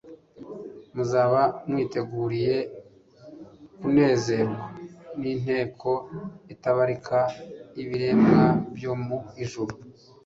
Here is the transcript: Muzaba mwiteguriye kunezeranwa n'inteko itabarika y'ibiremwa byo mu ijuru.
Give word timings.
Muzaba 0.93 1.41
mwiteguriye 1.69 2.55
kunezeranwa 3.79 4.65
n'inteko 5.19 5.91
itabarika 6.53 7.19
y'ibiremwa 7.75 8.43
byo 8.75 8.93
mu 9.05 9.17
ijuru. 9.43 9.73